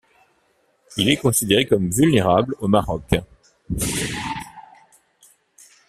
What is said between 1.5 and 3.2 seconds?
comme vulnérable au Maroc.